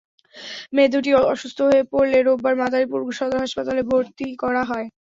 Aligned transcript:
মেয়ে 0.73 0.91
দুটি 0.93 1.09
অসুস্থ 1.33 1.57
হয়ে 1.67 1.83
পড়লে 1.91 2.17
রোববার 2.21 2.55
মাদারীপুর 2.61 2.99
সদর 3.19 3.39
হাসপাতালে 3.43 3.81
ভর্তি 3.89 4.27
করা 4.43 4.63
হয়। 4.69 4.87